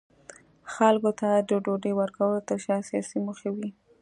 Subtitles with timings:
[0.73, 3.69] خلکو ته د ډوډۍ ورکولو ترشا سیاسي موخې وې.